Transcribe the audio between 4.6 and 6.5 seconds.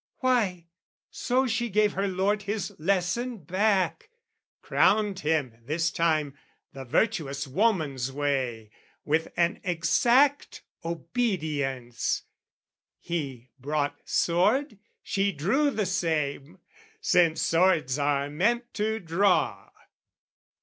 Crowned him, this time,